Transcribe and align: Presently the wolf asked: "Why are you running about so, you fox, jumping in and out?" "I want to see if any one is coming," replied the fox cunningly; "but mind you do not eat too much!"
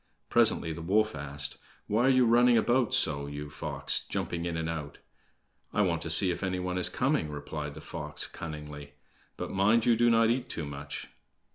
Presently 0.29 0.73
the 0.73 0.81
wolf 0.81 1.13
asked: 1.13 1.57
"Why 1.85 2.07
are 2.07 2.09
you 2.09 2.25
running 2.25 2.57
about 2.57 2.91
so, 2.91 3.27
you 3.27 3.51
fox, 3.51 3.99
jumping 4.07 4.45
in 4.45 4.57
and 4.57 4.67
out?" 4.67 4.97
"I 5.73 5.83
want 5.83 6.01
to 6.01 6.09
see 6.09 6.31
if 6.31 6.41
any 6.41 6.57
one 6.59 6.79
is 6.79 6.89
coming," 6.89 7.29
replied 7.29 7.75
the 7.75 7.81
fox 7.81 8.25
cunningly; 8.25 8.93
"but 9.37 9.51
mind 9.51 9.85
you 9.85 9.95
do 9.95 10.09
not 10.09 10.31
eat 10.31 10.49
too 10.49 10.65
much!" 10.65 11.09